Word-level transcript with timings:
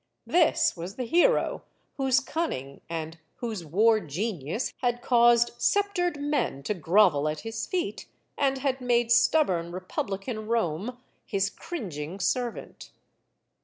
This 0.25 0.75
was 0.75 0.95
the 0.95 1.03
hero 1.05 1.61
whose 1.97 2.19
cunning 2.19 2.81
and 2.89 3.19
whose 3.35 3.63
war 3.63 3.99
genius 3.99 4.73
had 4.79 5.03
caused 5.03 5.51
sceptered 5.59 6.19
men 6.19 6.63
to 6.63 6.73
grovel 6.73 7.29
at 7.29 7.41
his 7.41 7.67
feet, 7.67 8.07
and 8.35 8.57
had 8.57 8.81
made 8.81 9.11
stubborn 9.11 9.71
republican 9.71 10.47
Rome 10.47 10.97
his 11.23 11.51
cringing 11.51 12.19
servant. 12.19 12.89